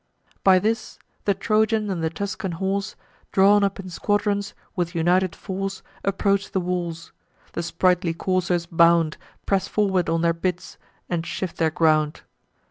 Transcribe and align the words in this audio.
By 0.43 0.57
this, 0.57 0.97
the 1.25 1.35
Trojan 1.35 1.91
and 1.91 2.03
the 2.03 2.09
Tuscan 2.09 2.53
horse, 2.53 2.95
Drawn 3.31 3.63
up 3.63 3.79
in 3.79 3.91
squadrons, 3.91 4.55
with 4.75 4.95
united 4.95 5.35
force, 5.35 5.83
Approach 6.03 6.49
the 6.53 6.59
walls: 6.59 7.11
the 7.53 7.61
sprightly 7.61 8.15
coursers 8.15 8.65
bound, 8.65 9.17
Press 9.45 9.67
forward 9.67 10.09
on 10.09 10.21
their 10.23 10.33
bits, 10.33 10.79
and 11.07 11.23
shift 11.23 11.57
their 11.57 11.69
ground. 11.69 12.21